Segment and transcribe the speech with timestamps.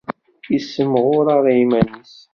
[0.45, 2.15] Ur yessimɣur ara iman-is.